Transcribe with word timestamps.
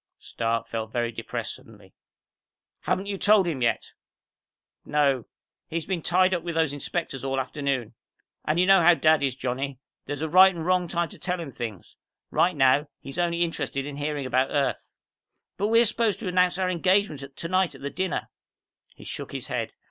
Stark 0.17 0.67
felt 0.67 0.91
very 0.91 1.11
depressed 1.11 1.53
suddenly. 1.53 1.93
"Haven't 2.85 3.05
you 3.05 3.19
told 3.19 3.45
him 3.45 3.61
yet?" 3.61 3.91
"No. 4.83 5.25
He's 5.67 5.85
been 5.85 6.01
tied 6.01 6.33
up 6.33 6.41
with 6.41 6.55
those 6.55 6.73
inspectors 6.73 7.23
all 7.23 7.39
afternoon. 7.39 7.93
And 8.43 8.59
you 8.59 8.65
know 8.65 8.81
how 8.81 8.95
Dad 8.95 9.21
is, 9.21 9.35
Johnny. 9.35 9.77
There's 10.05 10.23
a 10.23 10.27
right 10.27 10.53
and 10.55 10.63
a 10.63 10.65
wrong 10.65 10.87
time 10.87 11.09
to 11.09 11.19
tell 11.19 11.39
him 11.39 11.51
things. 11.51 11.97
Right 12.31 12.55
now, 12.55 12.87
he's 12.99 13.19
only 13.19 13.43
interested 13.43 13.85
in 13.85 13.97
hearing 13.97 14.25
about 14.25 14.49
Earth." 14.49 14.89
"But 15.55 15.67
we're 15.67 15.85
supposed 15.85 16.19
to 16.21 16.27
announce 16.27 16.57
our 16.57 16.71
engagement 16.71 17.23
tonight 17.35 17.75
at 17.75 17.81
the 17.83 17.91
dinner." 17.91 18.31
He 18.95 19.03
shook 19.03 19.31
his 19.33 19.45
head. 19.49 19.71